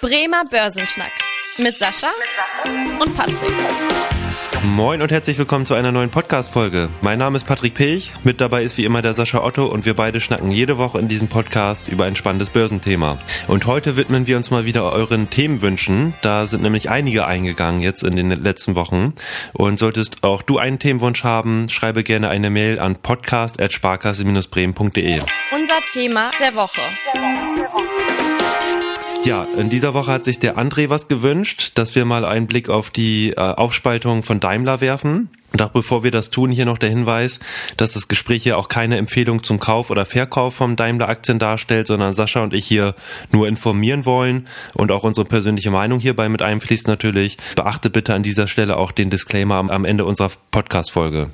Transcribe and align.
Bremer 0.00 0.44
Börsenschnack 0.48 1.10
mit 1.56 1.76
Sascha 1.76 2.06
und 3.00 3.16
Patrick. 3.16 3.50
Moin 4.62 5.02
und 5.02 5.10
herzlich 5.10 5.36
willkommen 5.38 5.66
zu 5.66 5.74
einer 5.74 5.90
neuen 5.90 6.10
Podcast-Folge. 6.10 6.88
Mein 7.00 7.18
Name 7.18 7.34
ist 7.36 7.42
Patrick 7.44 7.74
Pilch, 7.74 8.12
mit 8.22 8.40
dabei 8.40 8.62
ist 8.62 8.78
wie 8.78 8.84
immer 8.84 9.02
der 9.02 9.12
Sascha 9.12 9.42
Otto 9.42 9.66
und 9.66 9.86
wir 9.86 9.94
beide 9.94 10.20
schnacken 10.20 10.52
jede 10.52 10.78
Woche 10.78 11.00
in 11.00 11.08
diesem 11.08 11.26
Podcast 11.26 11.88
über 11.88 12.04
ein 12.04 12.14
spannendes 12.14 12.50
Börsenthema. 12.50 13.18
Und 13.48 13.66
heute 13.66 13.96
widmen 13.96 14.28
wir 14.28 14.36
uns 14.36 14.52
mal 14.52 14.64
wieder 14.64 14.92
euren 14.92 15.30
Themenwünschen. 15.30 16.14
Da 16.22 16.46
sind 16.46 16.62
nämlich 16.62 16.90
einige 16.90 17.26
eingegangen 17.26 17.80
jetzt 17.80 18.04
in 18.04 18.14
den 18.14 18.30
letzten 18.30 18.76
Wochen. 18.76 19.14
Und 19.52 19.80
solltest 19.80 20.22
auch 20.22 20.42
du 20.42 20.58
einen 20.58 20.78
Themenwunsch 20.78 21.24
haben, 21.24 21.68
schreibe 21.68 22.04
gerne 22.04 22.28
eine 22.28 22.50
Mail 22.50 22.78
an 22.78 22.94
podcast.sparkasse-bremen.de. 22.94 25.22
Unser 25.52 25.80
Thema 25.92 26.30
der 26.38 26.54
Woche. 26.54 26.82
Der 27.14 27.20
Woche, 27.20 27.56
der 27.56 27.64
Woche. 27.64 28.27
Ja, 29.24 29.46
in 29.56 29.68
dieser 29.68 29.94
Woche 29.94 30.12
hat 30.12 30.24
sich 30.24 30.38
der 30.38 30.56
André 30.56 30.88
was 30.88 31.08
gewünscht, 31.08 31.72
dass 31.74 31.94
wir 31.94 32.04
mal 32.04 32.24
einen 32.24 32.46
Blick 32.46 32.68
auf 32.68 32.90
die 32.90 33.30
äh, 33.30 33.36
Aufspaltung 33.36 34.22
von 34.22 34.40
Daimler 34.40 34.80
werfen. 34.80 35.28
Und 35.52 35.62
auch 35.62 35.70
bevor 35.70 36.04
wir 36.04 36.10
das 36.10 36.30
tun, 36.30 36.50
hier 36.50 36.66
noch 36.66 36.78
der 36.78 36.90
Hinweis, 36.90 37.40
dass 37.76 37.94
das 37.94 38.08
Gespräch 38.08 38.42
hier 38.42 38.58
auch 38.58 38.68
keine 38.68 38.96
Empfehlung 38.96 39.42
zum 39.42 39.58
Kauf 39.58 39.90
oder 39.90 40.06
Verkauf 40.06 40.54
von 40.54 40.76
Daimler-Aktien 40.76 41.38
darstellt, 41.38 41.86
sondern 41.86 42.12
Sascha 42.12 42.42
und 42.42 42.54
ich 42.54 42.66
hier 42.66 42.94
nur 43.32 43.48
informieren 43.48 44.06
wollen 44.06 44.46
und 44.74 44.92
auch 44.92 45.04
unsere 45.04 45.26
persönliche 45.26 45.70
Meinung 45.70 46.00
hierbei 46.00 46.28
mit 46.28 46.42
einfließt 46.42 46.86
natürlich. 46.86 47.38
Beachte 47.56 47.90
bitte 47.90 48.14
an 48.14 48.22
dieser 48.22 48.46
Stelle 48.46 48.76
auch 48.76 48.92
den 48.92 49.10
Disclaimer 49.10 49.56
am 49.56 49.84
Ende 49.84 50.04
unserer 50.04 50.30
Podcast-Folge. 50.50 51.30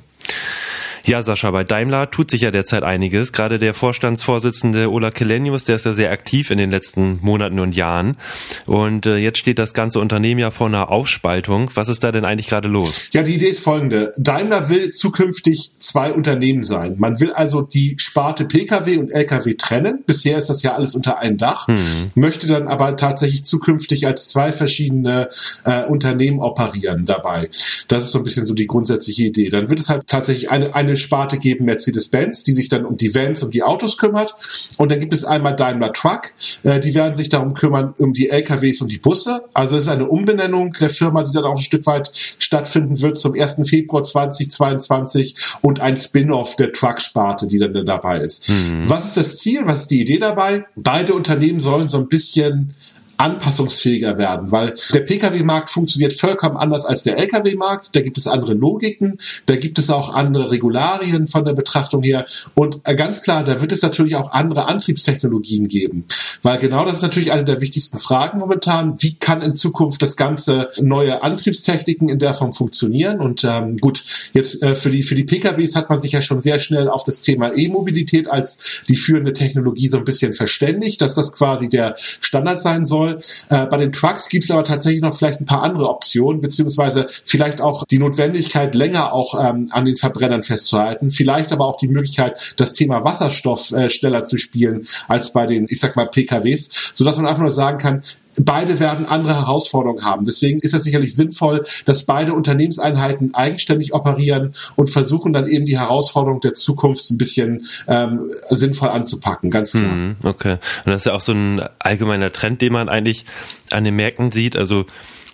Ja, 1.07 1.21
Sascha, 1.21 1.51
bei 1.51 1.63
Daimler 1.63 2.09
tut 2.09 2.31
sich 2.31 2.41
ja 2.41 2.49
derzeit 2.49 2.81
einiges. 2.81 3.31
Gerade 3.31 3.59
der 3.59 3.75
Vorstandsvorsitzende 3.75 4.91
Ola 4.91 5.11
Kelenius, 5.11 5.63
der 5.63 5.75
ist 5.75 5.85
ja 5.85 5.93
sehr 5.93 6.09
aktiv 6.09 6.49
in 6.49 6.57
den 6.57 6.71
letzten 6.71 7.19
Monaten 7.21 7.59
und 7.59 7.75
Jahren. 7.75 8.17
Und 8.65 9.05
äh, 9.05 9.17
jetzt 9.17 9.37
steht 9.37 9.59
das 9.59 9.75
ganze 9.75 9.99
Unternehmen 9.99 10.39
ja 10.39 10.49
vor 10.49 10.65
einer 10.65 10.89
Aufspaltung. 10.89 11.69
Was 11.75 11.89
ist 11.89 12.03
da 12.03 12.11
denn 12.11 12.25
eigentlich 12.25 12.47
gerade 12.47 12.67
los? 12.67 13.09
Ja, 13.13 13.21
die 13.21 13.35
Idee 13.35 13.49
ist 13.49 13.59
folgende. 13.59 14.13
Daimler 14.17 14.67
will 14.69 14.91
zukünftig 14.93 15.73
zwei 15.77 16.11
Unternehmen 16.11 16.63
sein. 16.63 16.95
Man 16.97 17.19
will 17.19 17.31
also 17.33 17.61
die 17.61 17.97
Sparte 17.99 18.45
Pkw 18.45 18.97
und 18.97 19.11
Lkw 19.11 19.53
trennen. 19.53 20.03
Bisher 20.07 20.39
ist 20.39 20.49
das 20.49 20.63
ja 20.63 20.73
alles 20.73 20.95
unter 20.95 21.19
einem 21.19 21.37
Dach. 21.37 21.67
Hm. 21.67 21.77
Möchte 22.15 22.47
dann 22.47 22.67
aber 22.67 22.95
tatsächlich 22.95 23.43
zukünftig 23.43 24.07
als 24.07 24.27
zwei 24.29 24.51
verschiedene 24.51 25.29
äh, 25.65 25.83
Unternehmen 25.85 26.39
operieren 26.39 27.05
dabei. 27.05 27.47
Das 27.89 28.05
ist 28.05 28.11
so 28.11 28.17
ein 28.17 28.23
bisschen 28.23 28.45
so 28.45 28.55
die 28.55 28.65
grundsätzliche 28.65 29.25
Idee. 29.25 29.49
Dann 29.49 29.69
wird 29.69 29.79
es 29.79 29.89
halt 29.89 30.07
tatsächlich 30.07 30.49
eine, 30.49 30.73
eine 30.73 30.94
Sparte 30.97 31.37
geben 31.37 31.65
Mercedes-Benz, 31.65 32.43
die 32.43 32.53
sich 32.53 32.67
dann 32.67 32.85
um 32.85 32.97
die 32.97 33.13
Vans, 33.13 33.43
um 33.43 33.51
die 33.51 33.63
Autos 33.63 33.97
kümmert. 33.97 34.35
Und 34.77 34.91
dann 34.91 34.99
gibt 34.99 35.13
es 35.13 35.25
einmal 35.25 35.55
Daimler 35.55 35.93
Truck, 35.93 36.33
äh, 36.63 36.79
die 36.79 36.93
werden 36.93 37.15
sich 37.15 37.29
darum 37.29 37.53
kümmern, 37.53 37.93
um 37.97 38.13
die 38.13 38.29
LKWs 38.29 38.81
und 38.81 38.91
die 38.91 38.97
Busse. 38.97 39.43
Also 39.53 39.75
es 39.75 39.83
ist 39.83 39.89
eine 39.89 40.07
Umbenennung 40.07 40.73
der 40.79 40.89
Firma, 40.89 41.23
die 41.23 41.31
dann 41.31 41.45
auch 41.45 41.55
ein 41.55 41.57
Stück 41.57 41.85
weit 41.85 42.11
stattfinden 42.13 43.01
wird 43.01 43.17
zum 43.17 43.33
1. 43.33 43.61
Februar 43.67 44.03
2022 44.03 45.35
und 45.61 45.81
ein 45.81 45.97
Spin-off 45.97 46.55
der 46.55 46.71
Truck-Sparte, 46.71 47.47
die 47.47 47.59
dann 47.59 47.85
dabei 47.85 48.19
ist. 48.19 48.49
Mhm. 48.49 48.89
Was 48.89 49.05
ist 49.05 49.17
das 49.17 49.37
Ziel? 49.37 49.61
Was 49.65 49.81
ist 49.81 49.91
die 49.91 50.01
Idee 50.01 50.19
dabei? 50.19 50.65
Beide 50.75 51.13
Unternehmen 51.13 51.59
sollen 51.59 51.87
so 51.87 51.97
ein 51.97 52.07
bisschen 52.07 52.73
anpassungsfähiger 53.17 54.17
werden, 54.17 54.51
weil 54.51 54.73
der 54.93 55.01
Pkw-Markt 55.01 55.69
funktioniert 55.69 56.13
vollkommen 56.13 56.57
anders 56.57 56.85
als 56.85 57.03
der 57.03 57.17
Lkw-Markt. 57.17 57.95
Da 57.95 58.01
gibt 58.01 58.17
es 58.17 58.27
andere 58.27 58.53
Logiken, 58.53 59.17
da 59.45 59.55
gibt 59.55 59.79
es 59.79 59.89
auch 59.89 60.13
andere 60.13 60.51
Regularien 60.51 61.27
von 61.27 61.45
der 61.45 61.53
Betrachtung 61.53 62.03
her 62.03 62.25
und 62.55 62.81
äh, 62.83 62.95
ganz 62.95 63.21
klar, 63.21 63.43
da 63.43 63.61
wird 63.61 63.71
es 63.71 63.81
natürlich 63.81 64.15
auch 64.15 64.31
andere 64.31 64.67
Antriebstechnologien 64.67 65.67
geben, 65.67 66.05
weil 66.41 66.57
genau 66.57 66.85
das 66.85 66.97
ist 66.97 67.01
natürlich 67.03 67.31
eine 67.31 67.45
der 67.45 67.61
wichtigsten 67.61 67.99
Fragen 67.99 68.39
momentan. 68.39 68.95
Wie 68.99 69.15
kann 69.15 69.41
in 69.41 69.55
Zukunft 69.55 70.01
das 70.01 70.15
ganze 70.15 70.69
neue 70.81 71.23
Antriebstechniken 71.23 72.09
in 72.09 72.19
der 72.19 72.33
Form 72.33 72.51
funktionieren? 72.51 73.19
Und 73.19 73.43
ähm, 73.43 73.77
gut, 73.77 74.03
jetzt 74.33 74.61
äh, 74.61 74.75
für 74.75 74.89
die 74.89 75.03
für 75.03 75.15
die 75.15 75.23
PKWs 75.23 75.75
hat 75.75 75.89
man 75.89 75.99
sich 75.99 76.11
ja 76.11 76.21
schon 76.21 76.41
sehr 76.41 76.59
schnell 76.59 76.89
auf 76.89 77.03
das 77.03 77.21
Thema 77.21 77.51
E-Mobilität 77.55 78.27
als 78.29 78.81
die 78.87 78.95
führende 78.95 79.33
Technologie 79.33 79.87
so 79.87 79.97
ein 79.97 80.05
bisschen 80.05 80.33
verständigt, 80.33 81.01
dass 81.01 81.13
das 81.13 81.33
quasi 81.33 81.69
der 81.69 81.95
Standard 81.97 82.59
sein 82.59 82.85
soll 82.85 83.04
soll. 83.05 83.19
Äh, 83.49 83.67
bei 83.67 83.77
den 83.77 83.91
Trucks 83.91 84.29
gibt 84.29 84.43
es 84.43 84.51
aber 84.51 84.63
tatsächlich 84.63 85.01
noch 85.01 85.15
vielleicht 85.15 85.41
ein 85.41 85.45
paar 85.45 85.63
andere 85.63 85.89
Optionen, 85.89 86.41
beziehungsweise 86.41 87.07
vielleicht 87.23 87.61
auch 87.61 87.85
die 87.85 87.99
Notwendigkeit, 87.99 88.75
länger 88.75 89.13
auch 89.13 89.35
ähm, 89.39 89.67
an 89.71 89.85
den 89.85 89.97
Verbrennern 89.97 90.43
festzuhalten. 90.43 91.11
Vielleicht 91.11 91.51
aber 91.51 91.65
auch 91.65 91.77
die 91.77 91.87
Möglichkeit, 91.87 92.55
das 92.57 92.73
Thema 92.73 93.03
Wasserstoff 93.03 93.71
äh, 93.71 93.89
schneller 93.89 94.23
zu 94.23 94.37
spielen 94.37 94.87
als 95.07 95.33
bei 95.33 95.45
den, 95.45 95.65
ich 95.69 95.79
sag 95.79 95.95
mal, 95.95 96.07
PKWs, 96.07 96.91
sodass 96.93 97.17
man 97.17 97.25
einfach 97.25 97.41
nur 97.41 97.51
sagen 97.51 97.77
kann, 97.77 98.01
beide 98.43 98.79
werden 98.79 99.05
andere 99.05 99.35
Herausforderungen 99.35 100.03
haben. 100.03 100.25
Deswegen 100.25 100.59
ist 100.59 100.73
es 100.73 100.83
sicherlich 100.83 101.15
sinnvoll, 101.15 101.63
dass 101.85 102.03
beide 102.03 102.33
Unternehmenseinheiten 102.33 103.33
eigenständig 103.33 103.93
operieren 103.93 104.51
und 104.75 104.89
versuchen 104.89 105.33
dann 105.33 105.47
eben 105.47 105.65
die 105.65 105.79
Herausforderung 105.79 106.41
der 106.41 106.53
Zukunft 106.53 107.09
ein 107.11 107.17
bisschen 107.17 107.63
ähm, 107.87 108.29
sinnvoll 108.49 108.89
anzupacken, 108.89 109.49
ganz 109.49 109.71
klar. 109.71 109.93
Mhm, 109.93 110.15
okay. 110.23 110.57
Und 110.85 110.91
das 110.91 111.01
ist 111.01 111.05
ja 111.05 111.13
auch 111.13 111.21
so 111.21 111.33
ein 111.33 111.61
allgemeiner 111.79 112.31
Trend, 112.31 112.61
den 112.61 112.73
man 112.73 112.89
eigentlich 112.89 113.25
an 113.71 113.83
den 113.83 113.95
Märkten 113.95 114.31
sieht. 114.31 114.55
Also 114.55 114.85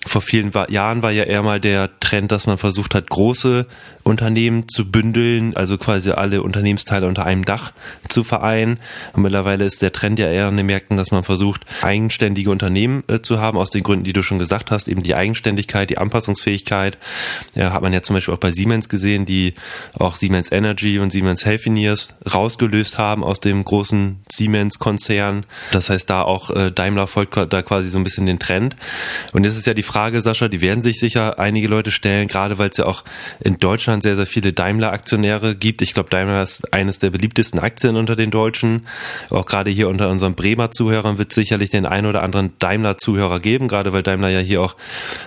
vor 0.06 0.22
vielen 0.22 0.52
Jahren 0.70 1.04
war 1.04 1.12
ja 1.12 1.24
eher 1.24 1.44
mal 1.44 1.60
der 1.60 2.00
Trend, 2.00 2.32
dass 2.32 2.48
man 2.48 2.58
versucht 2.58 2.96
hat, 2.96 3.10
große 3.10 3.68
Unternehmen 4.04 4.68
zu 4.68 4.90
bündeln, 4.90 5.56
also 5.56 5.78
quasi 5.78 6.10
alle 6.12 6.42
Unternehmensteile 6.42 7.08
unter 7.08 7.26
einem 7.26 7.46
Dach 7.46 7.72
zu 8.10 8.24
vereinen. 8.24 8.80
Und 9.14 9.22
mittlerweile 9.22 9.64
ist 9.64 9.82
der 9.82 9.94
Trend 9.94 10.18
ja 10.18 10.28
eher 10.28 10.50
in 10.50 10.58
den 10.58 10.66
Märkten, 10.66 10.98
dass 10.98 11.12
man 11.12 11.24
versucht, 11.24 11.66
eigenständige 11.82 12.50
Unternehmen 12.50 13.04
äh, 13.08 13.22
zu 13.22 13.40
haben, 13.40 13.60
aus 13.60 13.70
den 13.70 13.84
Gründen, 13.84 14.04
die 14.04 14.14
du 14.14 14.24
schon 14.24 14.40
gesagt 14.40 14.72
hast, 14.72 14.88
eben 14.88 15.04
die 15.04 15.14
Eigenständigkeit, 15.14 15.90
die 15.90 16.00
Anpassungsfähigkeit. 16.00 16.98
Ja, 17.54 17.72
hat 17.72 17.84
man 17.84 17.94
ja 17.94 18.02
zum 18.02 18.16
Beispiel 18.16 18.34
auch 18.34 18.40
bei 18.40 18.52
Siemens 18.52 18.90
gesehen, 18.90 19.26
die 19.26 19.54
auch 19.94 20.16
Siemens 20.16 20.52
Energy 20.52 20.98
und 20.98 21.12
Siemens 21.12 21.46
Healthineers 21.46 22.16
rausgelöst 22.34 22.98
haben 22.98 23.24
aus 23.24 23.40
dem 23.40 23.64
großen 23.64 24.20
Siemens-Konzern. 24.32 25.46
Das 25.72 25.90
heißt, 25.90 26.10
da 26.10 26.24
auch 26.24 26.50
äh, 26.50 26.72
Daimler 26.72 27.06
folgt 27.06 27.38
da 27.38 27.62
quasi 27.62 27.90
so 27.90 28.00
ein 28.00 28.04
bisschen 28.04 28.26
den 28.26 28.40
Trend. 28.40 28.76
Und 29.34 29.44
jetzt 29.44 29.58
ist 29.58 29.68
ja 29.68 29.74
die 29.74 29.84
Frage, 29.92 30.22
Sascha, 30.22 30.48
die 30.48 30.62
werden 30.62 30.82
sich 30.82 31.00
sicher 31.00 31.38
einige 31.38 31.68
Leute 31.68 31.92
stellen, 31.92 32.30
gerade 32.30 32.58
weil 32.58 32.70
es 32.70 32.78
ja 32.78 32.86
auch 32.86 33.04
in 33.42 33.58
Deutschland 33.58 34.04
sehr, 34.04 34.16
sehr 34.16 34.26
viele 34.26 34.54
Daimler-Aktionäre 34.54 35.54
gibt. 35.54 35.82
Ich 35.82 35.94
glaube, 35.94 36.10
Daimler 36.10 36.44
ist 36.44 36.74
eines 36.74 36.98
der 37.00 37.10
beliebtesten 37.10 37.60
Aktien 37.60 37.98
unter 37.98 38.16
den 38.16 38.32
Deutschen. 38.32 38.88
Auch 39.30 39.46
gerade 39.46 39.70
hier 39.70 39.90
unter 39.90 40.10
unseren 40.10 40.34
Bremer 40.34 40.72
Zuhörern 40.72 41.18
wird 41.18 41.32
es 41.32 41.36
sicherlich 41.36 41.72
den 41.72 41.86
einen 41.86 42.08
oder 42.08 42.24
anderen 42.24 42.54
Daimler-Zuhörer 42.60 43.42
geben, 43.42 43.68
gerade 43.68 43.92
weil 43.92 44.02
Daimler 44.02 44.30
ja 44.30 44.40
hier 44.40 44.62
auch 44.62 44.78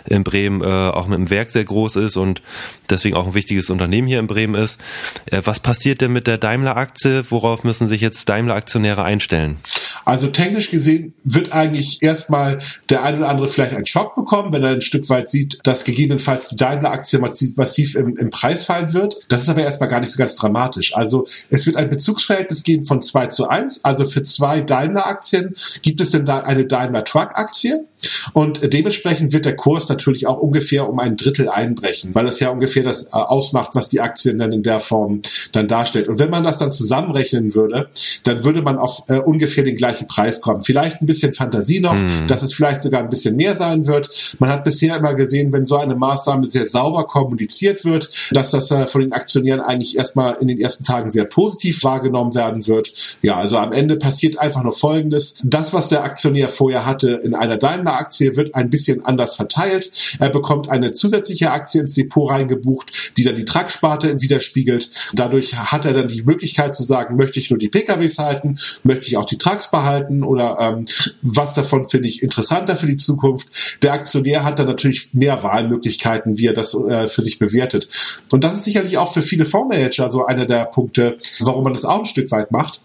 in 0.07 0.25
Bremen 0.25 0.63
äh, 0.63 0.65
auch 0.65 1.09
mit 1.09 1.19
dem 1.19 1.29
Werk 1.29 1.51
sehr 1.51 1.65
groß 1.65 1.97
ist 1.97 2.17
und 2.17 2.41
deswegen 2.89 3.17
auch 3.17 3.27
ein 3.27 3.35
wichtiges 3.35 3.69
Unternehmen 3.69 4.09
hier 4.09 4.19
in 4.19 4.27
Bremen 4.27 4.55
ist. 4.55 4.81
Äh, 5.27 5.43
was 5.45 5.61
passiert 5.61 6.01
denn 6.01 6.15
mit 6.15 6.27
der 6.27 6.39
Daimler-Aktie? 6.39 7.27
Worauf 7.29 7.65
müssen 7.65 7.87
sich 7.87 8.01
jetzt 8.01 8.31
Daimler-Aktionäre 8.31 9.05
einstellen? 9.05 9.59
Also 10.05 10.29
technisch 10.29 10.71
gesehen 10.71 11.15
wird 11.25 11.53
eigentlich 11.53 12.03
erstmal 12.03 12.59
der 12.89 13.03
eine 13.03 13.19
oder 13.19 13.29
andere 13.29 13.49
vielleicht 13.49 13.75
einen 13.75 13.87
Schock 13.87 14.15
bekommen, 14.15 14.53
wenn 14.53 14.63
er 14.63 14.71
ein 14.71 14.81
Stück 14.81 15.09
weit 15.11 15.29
sieht, 15.29 15.59
dass 15.65 15.85
gegebenenfalls 15.85 16.49
die 16.49 16.57
Daimler-Aktie 16.57 17.19
massiv 17.19 17.95
im, 17.95 18.15
im 18.17 18.31
Preis 18.31 18.55
Preis 18.55 18.65
fallen 18.67 18.93
wird. 18.93 19.17
Das 19.29 19.43
ist 19.43 19.49
aber 19.49 19.63
erstmal 19.63 19.89
gar 19.89 20.01
nicht 20.01 20.11
so 20.11 20.19
ganz 20.19 20.37
dramatisch. 20.37 20.95
Also 20.95 21.27
es 21.51 21.67
wird 21.67 21.77
ein 21.77 21.91
Bezugsverhältnis 21.91 22.63
geben 22.63 22.85
von 22.85 23.03
2 23.03 23.27
zu 23.29 23.49
1. 23.49 23.85
Also 23.85 24.07
für 24.07 24.23
zwei 24.23 24.61
Daimler-Aktien 24.61 25.55
gibt 25.83 26.01
es 26.01 26.11
denn 26.11 26.25
da 26.25 26.41
eine 26.41 26.67
Daimler-Truck-Aktie. 26.67 27.87
Und 28.33 28.73
dementsprechend 28.73 29.33
wird 29.33 29.45
der 29.45 29.57
Kurs 29.57 29.89
natürlich 29.89 30.27
auch 30.27 30.39
ungefähr 30.39 30.89
um 30.89 30.99
ein 30.99 31.17
Drittel 31.17 31.49
einbrechen, 31.49 32.15
weil 32.15 32.27
es 32.27 32.41
ja 32.41 32.51
ungefähr 32.51 32.83
das 32.83 33.07
äh, 33.07 33.09
ausmacht, 33.13 33.71
was 33.75 33.89
die 33.89 34.01
Aktien 34.01 34.39
dann 34.39 34.53
in 34.53 34.63
der 34.63 34.81
Form 34.81 35.23
dann 35.53 35.69
darstellt. 35.69 36.09
Und 36.09 36.19
wenn 36.19 36.31
man 36.31 36.45
das 36.45 36.59
dann 36.59 36.73
zusammenrechnen 36.73 37.55
würde, 37.55 37.89
dann 38.25 38.45
würde 38.45 38.63
man 38.63 38.79
auf 38.79 39.05
äh, 39.09 39.19
ungefähr 39.19 39.65
den 39.65 39.77
gleichen 39.77 40.07
Preis 40.07 40.41
kommen. 40.41 40.63
Vielleicht 40.63 41.01
ein 41.01 41.07
bisschen 41.07 41.33
Fantasie 41.33 41.81
noch, 41.81 41.95
mhm. 41.95 42.27
dass 42.27 42.43
es 42.43 42.55
vielleicht 42.55 42.81
sogar 42.81 43.03
ein 43.03 43.09
bisschen 43.09 43.37
mehr 43.37 43.57
sein 43.57 43.87
wird. 43.87 44.37
Man 44.39 44.51
hat 44.51 44.65
bisher 44.65 44.97
immer 44.97 45.15
gesehen, 45.15 45.53
wenn 45.53 45.67
so 45.67 45.77
eine 45.77 45.97
Maßnahme 45.97 46.47
sehr 46.47 46.67
sauber 46.67 47.05
kommuniziert 47.07 47.85
wird, 47.85 48.11
dass 48.31 48.51
das 48.51 48.71
äh, 48.71 48.87
von 48.87 49.01
den 49.01 49.13
Aktionären 49.13 49.61
eigentlich 49.61 49.97
erstmal 49.97 50.37
in 50.41 50.49
den 50.49 50.61
ersten 50.61 50.85
Tagen 50.85 51.11
sehr 51.11 51.25
positiv 51.25 51.85
wahrgenommen 51.85 52.35
werden 52.35 52.67
wird. 52.67 52.93
Ja, 53.23 53.37
also 53.37 53.57
am 53.59 53.73
Ende 53.73 53.97
passiert 53.97 54.39
einfach 54.39 54.63
nur 54.63 54.73
Folgendes. 54.73 55.37
Das, 55.45 55.73
was 55.73 55.89
der 55.89 56.05
Aktionär 56.05 56.49
vorher 56.49 56.87
hatte 56.87 57.21
in 57.25 57.35
einer 57.35 57.57
Daimler-Aktie, 57.95 58.37
wird 58.37 58.55
ein 58.55 58.71
bisschen 58.71 59.05
anders 59.05 59.37
verteilt. 59.37 59.91
Er 60.19 60.31
bekommt 60.31 60.71
eine 60.71 60.93
zusätzliche 60.93 61.51
Aktie 61.51 61.81
ins 61.81 61.95
Depot 61.95 62.31
reingebucht, 62.31 63.17
die 63.17 63.25
dann 63.25 63.37
die 63.37 63.45
Trucksparte 63.45 64.21
widerspiegelt. 64.21 64.91
Dadurch 65.15 65.57
hat 65.57 65.85
er 65.85 65.93
dann 65.93 66.09
die 66.09 66.23
Möglichkeit 66.23 66.75
zu 66.75 66.83
sagen, 66.83 67.17
möchte 67.17 67.41
ich 67.41 67.51
nur 67.51 67.59
die 67.59 67.69
PKWs 67.69 68.19
halten, 68.19 68.57
möchte 68.83 69.07
ich 69.07 69.17
auch 69.17 69.25
die 69.25 69.39
Trucks 69.39 69.71
behalten 69.71 70.23
oder 70.23 70.59
ähm, 70.61 70.85
was 71.23 71.55
davon 71.55 71.89
finde 71.89 72.09
ich 72.09 72.23
interessanter 72.23 72.77
für 72.77 72.87
die 72.87 72.97
Zukunft. 72.97 73.49
Der 73.83 73.93
Aktionär 73.93 74.45
hat 74.45 74.59
dann 74.59 74.67
natürlich 74.67 75.11
mehr 75.13 75.43
Wahlmöglichkeiten, 75.43 76.39
wie 76.39 76.47
er 76.47 76.55
das 76.55 76.75
äh, 76.75 77.09
für 77.09 77.23
sich 77.23 77.39
bewertet. 77.39 77.89
Und 78.31 78.45
das 78.45 78.55
ist 78.55 78.65
sicherlich 78.65 78.99
auch 78.99 79.13
für 79.13 79.23
viele 79.23 79.45
Fondsmanager 79.45 80.11
so 80.11 80.25
einer 80.27 80.47
der 80.47 80.67
Punkte, 80.67 81.19
warum 81.41 81.65
man 81.65 81.75
das 81.75 81.85
auch 81.85 82.01
ein 82.01 82.05
Stück 82.05 82.31
weit 82.31 82.51
macht 82.51 82.81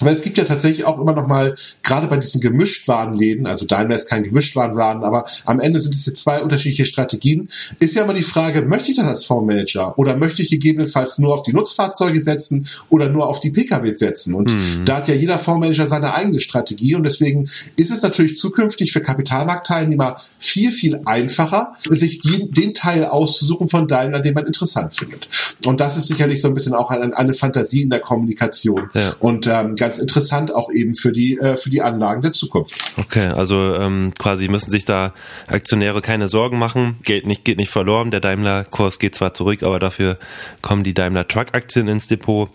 Weil 0.00 0.14
es 0.14 0.22
gibt 0.22 0.38
ja 0.38 0.44
tatsächlich 0.44 0.84
auch 0.84 1.00
immer 1.00 1.14
noch 1.14 1.26
mal, 1.26 1.54
gerade 1.82 2.06
bei 2.06 2.16
diesen 2.16 2.40
Gemischtwarenläden, 2.40 3.46
also 3.46 3.66
Daimler 3.66 3.96
ist 3.96 4.08
kein 4.08 4.22
Gemischtwarenladen, 4.22 5.04
aber 5.04 5.24
am 5.44 5.60
Ende 5.60 5.80
sind 5.80 5.94
es 5.94 6.06
jetzt 6.06 6.20
zwei 6.20 6.42
unterschiedliche 6.42 6.86
Strategien, 6.86 7.48
ist 7.78 7.94
ja 7.94 8.02
immer 8.02 8.14
die 8.14 8.22
Frage, 8.22 8.62
möchte 8.62 8.90
ich 8.90 8.96
das 8.96 9.06
als 9.06 9.24
Fondsmanager 9.24 9.98
oder 9.98 10.16
möchte 10.16 10.42
ich 10.42 10.50
gegebenenfalls 10.50 11.18
nur 11.18 11.34
auf 11.34 11.42
die 11.42 11.52
Nutzfahrzeuge 11.52 12.20
setzen 12.20 12.68
oder 12.88 13.08
nur 13.08 13.28
auf 13.28 13.40
die 13.40 13.50
Pkw 13.50 13.90
setzen? 13.90 14.34
Und 14.34 14.54
mhm. 14.54 14.84
da 14.84 14.96
hat 14.96 15.08
ja 15.08 15.14
jeder 15.14 15.38
Fondsmanager 15.38 15.86
seine 15.86 16.14
eigene 16.14 16.40
Strategie 16.40 16.94
und 16.94 17.04
deswegen 17.04 17.48
ist 17.76 17.90
es 17.90 18.02
natürlich 18.02 18.36
zukünftig 18.36 18.92
für 18.92 19.00
Kapitalmarktteilnehmer 19.00 20.20
viel, 20.38 20.72
viel 20.72 21.00
einfacher, 21.04 21.74
sich 21.84 22.20
die, 22.20 22.50
den 22.50 22.74
Teil 22.74 23.04
auszusuchen 23.04 23.68
von 23.68 23.86
Daimler, 23.86 24.20
den 24.20 24.34
man 24.34 24.46
interessant 24.46 24.94
findet. 24.94 25.28
Und 25.66 25.80
das 25.80 25.96
ist 25.96 26.08
sicherlich 26.08 26.40
so 26.40 26.48
ein 26.48 26.54
bisschen 26.54 26.74
auch 26.74 26.90
eine, 26.90 27.16
eine 27.16 27.34
Fantasie 27.34 27.82
in 27.82 27.90
der 27.90 28.00
Kommunikation. 28.00 28.88
Ja. 28.94 29.14
Und 29.18 29.46
ähm, 29.46 29.74
ganz 29.74 29.89
interessant 29.98 30.54
auch 30.54 30.70
eben 30.72 30.94
für 30.94 31.12
die, 31.12 31.38
äh, 31.38 31.56
für 31.56 31.70
die 31.70 31.82
Anlagen 31.82 32.22
der 32.22 32.32
Zukunft. 32.32 32.74
Okay, 32.96 33.28
also 33.28 33.74
ähm, 33.74 34.12
quasi 34.18 34.48
müssen 34.48 34.70
sich 34.70 34.84
da 34.84 35.14
Aktionäre 35.46 36.00
keine 36.00 36.28
Sorgen 36.28 36.58
machen. 36.58 36.98
Geld 37.02 37.26
nicht, 37.26 37.44
geht 37.44 37.58
nicht 37.58 37.70
verloren. 37.70 38.10
Der 38.10 38.20
Daimler-Kurs 38.20 38.98
geht 38.98 39.14
zwar 39.14 39.34
zurück, 39.34 39.62
aber 39.62 39.78
dafür 39.78 40.18
kommen 40.62 40.84
die 40.84 40.94
Daimler 40.94 41.26
Truck-Aktien 41.26 41.88
ins 41.88 42.08
Depot. 42.08 42.50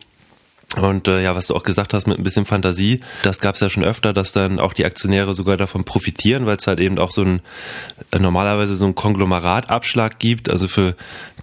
Und 0.78 1.08
äh, 1.08 1.22
ja, 1.22 1.36
was 1.36 1.48
du 1.48 1.56
auch 1.56 1.64
gesagt 1.64 1.94
hast 1.94 2.08
mit 2.08 2.18
ein 2.18 2.24
bisschen 2.24 2.46
Fantasie, 2.46 3.00
das 3.22 3.40
gab 3.40 3.56
es 3.56 3.62
ja 3.62 3.70
schon 3.70 3.84
öfter, 3.84 4.14
dass 4.14 4.34
dann 4.34 4.60
auch 4.60 4.74
die 4.74 4.84
Aktionäre 4.84 5.34
sogar 5.34 5.58
davon 5.58 5.84
profitieren, 5.86 6.46
weil 6.46 6.58
es 6.58 6.68
halt 6.68 6.80
eben 6.80 6.98
auch 6.98 7.12
so 7.12 7.22
ein 7.22 7.42
äh, 8.12 8.20
normalerweise 8.20 8.76
so 8.76 8.86
ein 8.86 8.96
Konglomeratabschlag 8.96 10.20
gibt, 10.20 10.50
also 10.50 10.68
für 10.68 10.96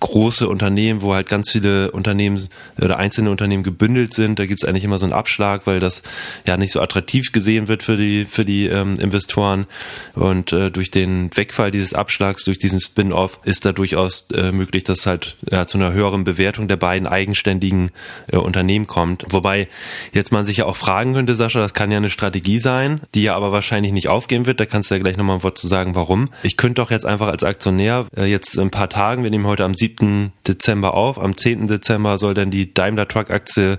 große 0.02 0.48
Unternehmen, 0.48 1.00
wo 1.00 1.14
halt 1.14 1.28
ganz 1.28 1.50
viele 1.50 1.92
Unternehmen 1.92 2.48
oder 2.80 2.98
einzelne 2.98 3.30
Unternehmen 3.30 3.62
gebündelt 3.62 4.12
sind, 4.12 4.38
da 4.38 4.46
gibt's 4.46 4.64
eigentlich 4.64 4.82
immer 4.82 4.98
so 4.98 5.06
einen 5.06 5.12
Abschlag, 5.12 5.64
weil 5.66 5.78
das 5.78 6.02
ja 6.46 6.56
nicht 6.56 6.72
so 6.72 6.80
attraktiv 6.80 7.30
gesehen 7.30 7.68
wird 7.68 7.84
für 7.84 7.96
die 7.96 8.26
für 8.28 8.44
die 8.44 8.66
ähm, 8.66 8.98
Investoren. 8.98 9.66
Und 10.14 10.52
äh, 10.52 10.70
durch 10.72 10.90
den 10.90 11.30
Wegfall 11.36 11.70
dieses 11.70 11.94
Abschlags, 11.94 12.44
durch 12.44 12.58
diesen 12.58 12.80
Spin-off, 12.80 13.38
ist 13.44 13.64
da 13.64 13.70
durchaus 13.70 14.28
äh, 14.32 14.50
möglich, 14.50 14.82
dass 14.82 15.06
halt 15.06 15.36
ja, 15.48 15.68
zu 15.68 15.78
einer 15.78 15.92
höheren 15.92 16.24
Bewertung 16.24 16.66
der 16.66 16.76
beiden 16.76 17.06
eigenständigen 17.06 17.90
äh, 18.26 18.38
Unternehmen 18.38 18.88
kommt. 18.88 19.24
Wobei 19.30 19.68
jetzt 20.12 20.32
man 20.32 20.44
sich 20.44 20.56
ja 20.58 20.64
auch 20.64 20.76
fragen 20.76 21.14
könnte, 21.14 21.36
Sascha, 21.36 21.60
das 21.60 21.74
kann 21.74 21.92
ja 21.92 21.98
eine 21.98 22.10
Strategie 22.10 22.58
sein, 22.58 23.02
die 23.14 23.22
ja 23.22 23.36
aber 23.36 23.52
wahrscheinlich 23.52 23.92
nicht 23.92 24.08
aufgehen 24.08 24.46
wird. 24.46 24.58
Da 24.58 24.66
kannst 24.66 24.90
du 24.90 24.96
ja 24.96 25.00
gleich 25.00 25.16
nochmal 25.16 25.36
ein 25.36 25.42
Wort 25.44 25.58
zu 25.58 25.68
sagen, 25.68 25.94
warum. 25.94 26.28
Ich 26.42 26.56
könnte 26.56 26.82
doch 26.82 26.90
jetzt 26.90 27.06
einfach 27.06 27.28
als 27.28 27.44
Aktionär 27.44 28.06
äh, 28.16 28.24
jetzt 28.24 28.58
ein 28.58 28.72
paar 28.72 28.88
Tagen, 28.88 29.22
wir 29.22 29.30
nehmen 29.30 29.46
heute 29.46 29.64
am 29.64 29.74
7 29.74 29.91
7. 29.98 30.32
Dezember 30.46 30.94
auf. 30.94 31.20
Am 31.20 31.36
10. 31.36 31.66
Dezember 31.66 32.18
soll 32.18 32.34
dann 32.34 32.50
die 32.50 32.72
Daimler 32.72 33.08
Truck 33.08 33.30
Aktie 33.30 33.78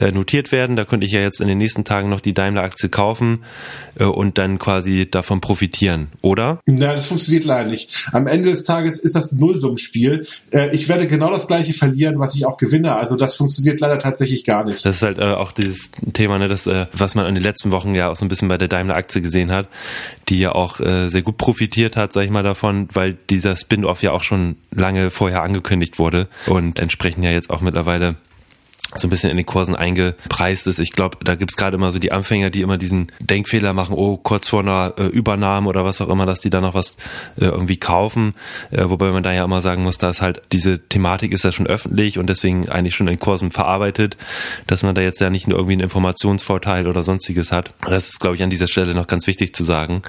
äh, 0.00 0.12
notiert 0.12 0.52
werden. 0.52 0.76
Da 0.76 0.84
könnte 0.84 1.06
ich 1.06 1.12
ja 1.12 1.20
jetzt 1.20 1.40
in 1.40 1.48
den 1.48 1.58
nächsten 1.58 1.84
Tagen 1.84 2.08
noch 2.08 2.20
die 2.20 2.34
Daimler 2.34 2.62
Aktie 2.62 2.88
kaufen 2.88 3.38
äh, 3.98 4.04
und 4.04 4.38
dann 4.38 4.58
quasi 4.58 5.08
davon 5.10 5.40
profitieren, 5.40 6.08
oder? 6.20 6.60
Na, 6.66 6.92
das 6.92 7.06
funktioniert 7.06 7.44
leider 7.44 7.70
nicht. 7.70 8.08
Am 8.12 8.26
Ende 8.26 8.50
des 8.50 8.64
Tages 8.64 9.00
ist 9.00 9.16
das 9.16 9.32
ein 9.32 9.38
Nullsummspiel. 9.38 10.26
Äh, 10.50 10.74
ich 10.74 10.88
werde 10.88 11.06
genau 11.06 11.30
das 11.30 11.46
gleiche 11.46 11.72
verlieren, 11.72 12.18
was 12.18 12.34
ich 12.34 12.46
auch 12.46 12.56
gewinne. 12.56 12.96
Also 12.96 13.16
das 13.16 13.36
funktioniert 13.36 13.80
leider 13.80 13.98
tatsächlich 13.98 14.44
gar 14.44 14.64
nicht. 14.64 14.84
Das 14.84 14.96
ist 14.96 15.02
halt 15.02 15.18
äh, 15.18 15.22
auch 15.22 15.52
dieses 15.52 15.92
Thema, 16.12 16.38
ne, 16.38 16.48
das, 16.48 16.66
äh, 16.66 16.86
was 16.92 17.14
man 17.14 17.26
in 17.26 17.34
den 17.34 17.42
letzten 17.42 17.72
Wochen 17.72 17.94
ja 17.94 18.10
auch 18.10 18.16
so 18.16 18.24
ein 18.24 18.28
bisschen 18.28 18.48
bei 18.48 18.58
der 18.58 18.68
Daimler 18.68 18.96
Aktie 18.96 19.22
gesehen 19.22 19.50
hat, 19.50 19.68
die 20.28 20.38
ja 20.38 20.52
auch 20.52 20.80
äh, 20.80 21.08
sehr 21.08 21.22
gut 21.22 21.38
profitiert 21.38 21.96
hat, 21.96 22.12
sag 22.12 22.24
ich 22.24 22.30
mal, 22.30 22.42
davon, 22.42 22.88
weil 22.92 23.16
dieser 23.30 23.56
Spin-off 23.56 24.02
ja 24.02 24.12
auch 24.12 24.22
schon 24.22 24.56
lange 24.70 25.10
vorher 25.10 25.42
angekündigt 25.52 25.98
wurde 25.98 26.28
und 26.46 26.80
entsprechend 26.80 27.24
ja 27.24 27.30
jetzt 27.30 27.50
auch 27.50 27.60
mittlerweile 27.60 28.16
so 28.94 29.06
ein 29.06 29.10
bisschen 29.10 29.30
in 29.30 29.36
den 29.36 29.46
Kursen 29.46 29.74
eingepreist 29.74 30.66
ist. 30.66 30.78
Ich 30.78 30.92
glaube, 30.92 31.16
da 31.24 31.34
gibt's 31.34 31.56
gerade 31.56 31.76
immer 31.76 31.90
so 31.90 31.98
die 31.98 32.12
Anfänger, 32.12 32.50
die 32.50 32.60
immer 32.60 32.76
diesen 32.76 33.06
Denkfehler 33.20 33.72
machen, 33.72 33.94
oh, 33.96 34.18
kurz 34.18 34.48
vor 34.48 34.60
einer 34.60 34.92
äh, 34.98 35.06
Übernahme 35.06 35.68
oder 35.68 35.82
was 35.84 36.02
auch 36.02 36.10
immer, 36.10 36.26
dass 36.26 36.40
die 36.40 36.50
da 36.50 36.60
noch 36.60 36.74
was 36.74 36.98
äh, 37.40 37.46
irgendwie 37.46 37.78
kaufen. 37.78 38.34
Äh, 38.70 38.84
wobei 38.84 39.10
man 39.10 39.22
da 39.22 39.32
ja 39.32 39.44
immer 39.44 39.62
sagen 39.62 39.82
muss, 39.82 39.96
dass 39.96 40.20
halt 40.20 40.42
diese 40.52 40.78
Thematik 40.78 41.32
ist 41.32 41.44
ja 41.44 41.52
schon 41.52 41.66
öffentlich 41.66 42.18
und 42.18 42.28
deswegen 42.28 42.68
eigentlich 42.68 42.94
schon 42.94 43.08
in 43.08 43.18
Kursen 43.18 43.50
verarbeitet, 43.50 44.18
dass 44.66 44.82
man 44.82 44.94
da 44.94 45.00
jetzt 45.00 45.20
ja 45.20 45.30
nicht 45.30 45.48
nur 45.48 45.56
irgendwie 45.56 45.74
einen 45.74 45.82
Informationsvorteil 45.82 46.86
oder 46.86 47.02
sonstiges 47.02 47.50
hat. 47.50 47.72
Das 47.88 48.08
ist, 48.08 48.20
glaube 48.20 48.36
ich, 48.36 48.42
an 48.42 48.50
dieser 48.50 48.68
Stelle 48.68 48.94
noch 48.94 49.06
ganz 49.06 49.26
wichtig 49.26 49.54
zu 49.54 49.64
sagen. 49.64 50.02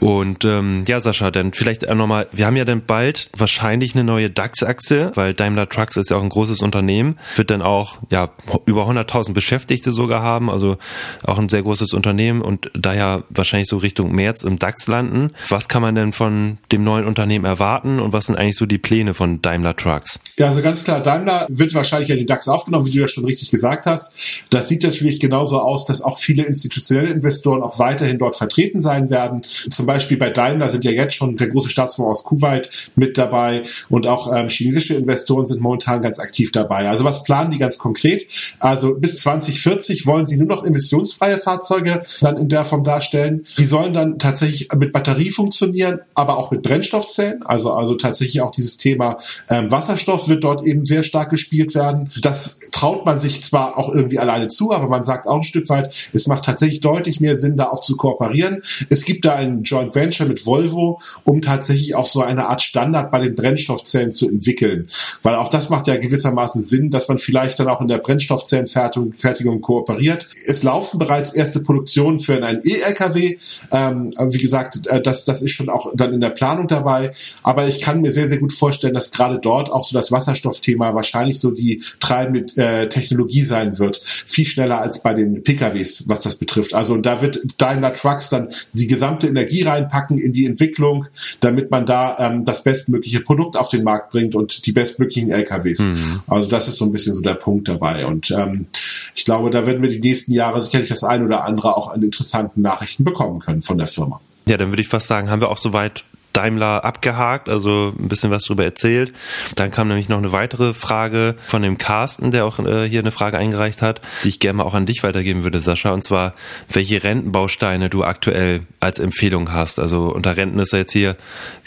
Und 0.00 0.44
ähm, 0.44 0.84
ja, 0.86 1.00
Sascha, 1.00 1.30
dann 1.30 1.52
vielleicht 1.52 1.82
nochmal, 1.82 2.26
wir 2.32 2.46
haben 2.46 2.56
ja 2.56 2.64
dann 2.64 2.84
bald 2.84 3.30
wahrscheinlich 3.36 3.94
eine 3.94 4.04
neue 4.04 4.30
DAX-Aktie, 4.30 5.12
weil 5.14 5.34
Daimler 5.34 5.68
Trucks 5.68 5.96
ist 5.96 6.10
ja 6.10 6.16
auch 6.16 6.22
ein 6.22 6.28
großes 6.28 6.62
Unternehmen, 6.62 7.18
wird 7.36 7.50
dann 7.50 7.62
auch 7.62 7.98
ja 8.10 8.30
über 8.66 8.88
100.000 8.88 9.32
Beschäftigte 9.32 9.92
sogar 9.92 10.22
haben, 10.22 10.50
also 10.50 10.76
auch 11.24 11.38
ein 11.38 11.48
sehr 11.48 11.62
großes 11.62 11.92
Unternehmen 11.92 12.42
und 12.42 12.70
daher 12.74 13.24
wahrscheinlich 13.30 13.68
so 13.68 13.78
Richtung 13.78 14.12
März 14.12 14.42
im 14.42 14.58
DAX 14.58 14.86
landen. 14.86 15.30
Was 15.48 15.68
kann 15.68 15.82
man 15.82 15.94
denn 15.94 16.12
von 16.12 16.58
dem 16.72 16.84
neuen 16.84 17.06
Unternehmen 17.06 17.44
erwarten 17.44 18.00
und 18.00 18.12
was 18.12 18.26
sind 18.26 18.36
eigentlich 18.36 18.56
so 18.56 18.66
die 18.66 18.78
Pläne 18.78 19.14
von 19.14 19.42
Daimler 19.42 19.76
Trucks? 19.76 20.18
Ja, 20.36 20.48
also 20.48 20.62
ganz 20.62 20.84
klar, 20.84 21.00
Daimler 21.00 21.46
wird 21.50 21.74
wahrscheinlich 21.74 22.08
ja 22.08 22.16
den 22.16 22.26
DAX 22.26 22.48
aufgenommen, 22.48 22.86
wie 22.86 22.92
du 22.92 23.00
ja 23.00 23.08
schon 23.08 23.24
richtig 23.24 23.50
gesagt 23.50 23.86
hast. 23.86 24.12
Das 24.50 24.68
sieht 24.68 24.82
natürlich 24.82 25.20
genauso 25.20 25.60
aus, 25.60 25.84
dass 25.84 26.02
auch 26.02 26.18
viele 26.18 26.42
institutionelle 26.42 27.08
Investoren 27.08 27.62
auch 27.62 27.78
weiterhin 27.78 28.18
dort 28.18 28.36
vertreten 28.36 28.80
sein 28.80 29.10
werden. 29.10 29.42
Zum 29.42 29.83
zum 29.84 29.88
Beispiel 29.92 30.16
bei 30.16 30.30
Daimler 30.30 30.68
sind 30.68 30.82
ja 30.86 30.92
jetzt 30.92 31.14
schon 31.14 31.36
der 31.36 31.48
große 31.48 31.68
Staatsfonds 31.68 32.10
aus 32.10 32.24
Kuwait 32.24 32.70
mit 32.96 33.18
dabei 33.18 33.64
und 33.90 34.06
auch 34.06 34.34
ähm, 34.34 34.48
chinesische 34.48 34.94
Investoren 34.94 35.46
sind 35.46 35.60
momentan 35.60 36.00
ganz 36.00 36.18
aktiv 36.18 36.52
dabei. 36.52 36.88
Also 36.88 37.04
was 37.04 37.22
planen 37.22 37.50
die 37.50 37.58
ganz 37.58 37.76
konkret? 37.76 38.26
Also 38.60 38.94
bis 38.94 39.18
2040 39.18 40.06
wollen 40.06 40.26
sie 40.26 40.38
nur 40.38 40.46
noch 40.46 40.64
emissionsfreie 40.64 41.36
Fahrzeuge 41.36 42.02
dann 42.22 42.38
in 42.38 42.48
der 42.48 42.64
Form 42.64 42.82
darstellen. 42.82 43.44
Die 43.58 43.66
sollen 43.66 43.92
dann 43.92 44.18
tatsächlich 44.18 44.72
mit 44.74 44.94
Batterie 44.94 45.28
funktionieren, 45.28 46.00
aber 46.14 46.38
auch 46.38 46.50
mit 46.50 46.62
Brennstoffzellen. 46.62 47.42
Also, 47.44 47.70
also 47.70 47.94
tatsächlich 47.94 48.40
auch 48.40 48.52
dieses 48.52 48.78
Thema 48.78 49.18
ähm, 49.50 49.70
Wasserstoff 49.70 50.30
wird 50.30 50.44
dort 50.44 50.64
eben 50.64 50.86
sehr 50.86 51.02
stark 51.02 51.28
gespielt 51.28 51.74
werden. 51.74 52.08
Das 52.22 52.58
traut 52.72 53.04
man 53.04 53.18
sich 53.18 53.42
zwar 53.42 53.76
auch 53.76 53.94
irgendwie 53.94 54.18
alleine 54.18 54.48
zu, 54.48 54.72
aber 54.72 54.88
man 54.88 55.04
sagt 55.04 55.26
auch 55.26 55.36
ein 55.36 55.42
Stück 55.42 55.68
weit, 55.68 56.08
es 56.14 56.26
macht 56.26 56.46
tatsächlich 56.46 56.80
deutlich 56.80 57.20
mehr 57.20 57.36
Sinn, 57.36 57.58
da 57.58 57.66
auch 57.68 57.82
zu 57.82 57.98
kooperieren. 57.98 58.62
Es 58.88 59.04
gibt 59.04 59.26
da 59.26 59.34
einen 59.34 59.62
Joint 59.74 59.94
Venture 59.94 60.26
mit 60.26 60.46
Volvo, 60.46 61.00
um 61.24 61.42
tatsächlich 61.42 61.96
auch 61.96 62.06
so 62.06 62.22
eine 62.22 62.46
Art 62.46 62.62
Standard 62.62 63.10
bei 63.10 63.20
den 63.20 63.34
Brennstoffzellen 63.34 64.12
zu 64.12 64.28
entwickeln. 64.28 64.88
Weil 65.22 65.34
auch 65.34 65.48
das 65.48 65.68
macht 65.68 65.88
ja 65.88 65.96
gewissermaßen 65.96 66.62
Sinn, 66.62 66.90
dass 66.90 67.08
man 67.08 67.18
vielleicht 67.18 67.58
dann 67.58 67.68
auch 67.68 67.80
in 67.80 67.88
der 67.88 67.98
Brennstoffzellenfertigung 67.98 69.60
kooperiert. 69.60 70.28
Es 70.46 70.62
laufen 70.62 70.98
bereits 70.98 71.32
erste 71.32 71.60
Produktionen 71.60 72.20
für 72.20 72.42
einen 72.42 72.60
E-LKW. 72.64 73.38
Ähm, 73.72 74.12
wie 74.28 74.38
gesagt, 74.38 74.86
äh, 74.86 75.00
das, 75.00 75.24
das 75.24 75.42
ist 75.42 75.52
schon 75.52 75.68
auch 75.68 75.90
dann 75.94 76.12
in 76.12 76.20
der 76.20 76.30
Planung 76.30 76.68
dabei. 76.68 77.12
Aber 77.42 77.66
ich 77.66 77.80
kann 77.80 78.00
mir 78.00 78.12
sehr, 78.12 78.28
sehr 78.28 78.38
gut 78.38 78.52
vorstellen, 78.52 78.94
dass 78.94 79.10
gerade 79.10 79.40
dort 79.40 79.72
auch 79.72 79.82
so 79.82 79.98
das 79.98 80.12
Wasserstoffthema 80.12 80.94
wahrscheinlich 80.94 81.40
so 81.40 81.50
die 81.50 81.82
treibende 81.98 82.44
äh, 82.56 82.88
Technologie 82.88 83.42
sein 83.42 83.78
wird. 83.80 84.00
Viel 84.04 84.46
schneller 84.46 84.80
als 84.80 85.02
bei 85.02 85.14
den 85.14 85.42
PKWs, 85.42 86.04
was 86.06 86.20
das 86.20 86.36
betrifft. 86.36 86.74
Also 86.74 86.96
da 86.96 87.20
wird 87.22 87.40
Daimler 87.58 87.92
Trucks 87.92 88.30
dann 88.30 88.48
die 88.72 88.86
gesamte 88.86 89.26
Energie 89.26 89.63
reinpacken 89.66 90.18
in 90.18 90.32
die 90.32 90.46
Entwicklung, 90.46 91.06
damit 91.40 91.70
man 91.70 91.86
da 91.86 92.16
ähm, 92.18 92.44
das 92.44 92.62
bestmögliche 92.62 93.20
Produkt 93.20 93.56
auf 93.56 93.68
den 93.68 93.84
Markt 93.84 94.10
bringt 94.10 94.34
und 94.34 94.66
die 94.66 94.72
bestmöglichen 94.72 95.30
LKWs. 95.30 95.80
Mhm. 95.80 96.20
Also 96.26 96.48
das 96.48 96.68
ist 96.68 96.76
so 96.76 96.84
ein 96.84 96.92
bisschen 96.92 97.14
so 97.14 97.20
der 97.20 97.34
Punkt 97.34 97.68
dabei. 97.68 98.06
Und 98.06 98.30
ähm, 98.30 98.66
ich 99.14 99.24
glaube, 99.24 99.50
da 99.50 99.66
werden 99.66 99.82
wir 99.82 99.90
die 99.90 100.00
nächsten 100.00 100.32
Jahre 100.32 100.62
sicherlich 100.62 100.88
das 100.88 101.04
ein 101.04 101.24
oder 101.24 101.44
andere 101.44 101.76
auch 101.76 101.92
an 101.92 102.02
interessanten 102.02 102.62
Nachrichten 102.62 103.04
bekommen 103.04 103.40
können 103.40 103.62
von 103.62 103.78
der 103.78 103.86
Firma. 103.86 104.20
Ja, 104.46 104.56
dann 104.56 104.70
würde 104.70 104.82
ich 104.82 104.88
fast 104.88 105.06
sagen, 105.06 105.30
haben 105.30 105.40
wir 105.40 105.48
auch 105.48 105.58
soweit 105.58 106.04
Daimler 106.34 106.84
abgehakt, 106.84 107.48
also 107.48 107.94
ein 107.98 108.08
bisschen 108.08 108.30
was 108.30 108.44
darüber 108.44 108.64
erzählt. 108.64 109.14
Dann 109.56 109.70
kam 109.70 109.88
nämlich 109.88 110.08
noch 110.08 110.18
eine 110.18 110.32
weitere 110.32 110.74
Frage 110.74 111.36
von 111.46 111.62
dem 111.62 111.78
Carsten, 111.78 112.30
der 112.30 112.44
auch 112.44 112.58
äh, 112.58 112.88
hier 112.88 113.00
eine 113.00 113.12
Frage 113.12 113.38
eingereicht 113.38 113.80
hat, 113.80 114.02
die 114.24 114.28
ich 114.28 114.40
gerne 114.40 114.58
mal 114.58 114.64
auch 114.64 114.74
an 114.74 114.84
dich 114.84 115.02
weitergeben 115.02 115.44
würde, 115.44 115.60
Sascha, 115.60 115.92
und 115.92 116.04
zwar, 116.04 116.34
welche 116.68 117.02
Rentenbausteine 117.02 117.88
du 117.88 118.04
aktuell 118.04 118.60
als 118.80 118.98
Empfehlung 118.98 119.52
hast. 119.52 119.78
Also 119.78 120.12
unter 120.12 120.36
Renten 120.36 120.58
ist 120.58 120.72
ja 120.72 120.80
jetzt 120.80 120.92
hier 120.92 121.16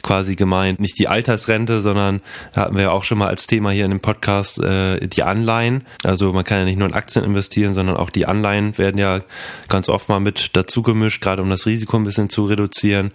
quasi 0.04 0.36
gemeint, 0.36 0.80
nicht 0.80 1.00
die 1.00 1.08
Altersrente, 1.08 1.82
sondern 1.82 2.22
hatten 2.56 2.76
wir 2.76 2.84
ja 2.84 2.92
auch 2.92 3.04
schon 3.04 3.18
mal 3.18 3.28
als 3.28 3.48
Thema 3.48 3.72
hier 3.72 3.86
in 3.86 3.92
dem 3.92 4.00
Podcast 4.00 4.60
äh, 4.60 5.06
die 5.08 5.24
Anleihen. 5.24 5.84
Also 6.04 6.34
man 6.34 6.44
kann 6.44 6.60
ja 6.60 6.66
nicht 6.66 6.78
nur 6.78 6.88
in 6.88 6.94
Aktien 6.94 7.26
investieren, 7.26 7.74
sondern 7.74 7.98
auch 7.98 8.10
die 8.10 8.26
Anleihen 8.26 8.78
werden 8.78 8.98
ja 8.98 9.20
ganz 9.70 9.90
oft 9.90 10.10
mal 10.10 10.20
mit 10.20 10.56
dazu 10.56 10.82
gemischt, 10.82 11.22
gerade 11.22 11.42
um 11.42 11.50
das 11.50 11.66
Risiko 11.66 11.98
ein 11.98 12.04
bisschen 12.04 12.30
zu 12.30 12.46
reduzieren. 12.46 13.12